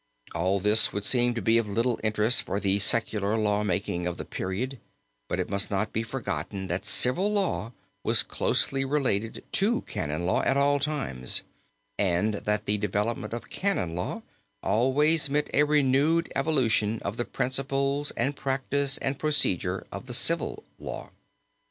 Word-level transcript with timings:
All 0.33 0.59
this 0.59 0.91
would 0.91 1.05
seem 1.05 1.35
to 1.35 1.43
be 1.43 1.59
of 1.59 1.69
little 1.69 1.99
interest 2.03 2.41
for 2.41 2.59
the 2.59 2.79
secular 2.79 3.37
law 3.37 3.63
making 3.63 4.07
of 4.07 4.17
the 4.17 4.25
period, 4.25 4.79
but 5.27 5.39
it 5.39 5.47
must 5.47 5.69
not 5.69 5.93
be 5.93 6.01
forgotten 6.01 6.65
that 6.69 6.87
civil 6.87 7.31
law 7.31 7.71
was 8.03 8.23
closely 8.23 8.83
related 8.83 9.43
to 9.51 9.81
canon 9.81 10.25
law 10.25 10.41
at 10.41 10.57
all 10.57 10.79
times 10.79 11.43
and 11.99 12.33
that 12.33 12.65
the 12.65 12.79
development 12.79 13.31
of 13.31 13.51
canon 13.51 13.93
law 13.93 14.23
always 14.63 15.29
meant 15.29 15.51
a 15.53 15.61
renewed 15.65 16.31
evolution 16.35 16.99
of 17.03 17.17
the 17.17 17.23
principles, 17.25 18.09
and 18.17 18.35
practise, 18.35 18.97
and 18.97 19.19
procedure 19.19 19.85
of 19.91 20.07
the 20.07 20.15
civil 20.15 20.63
law. 20.79 21.11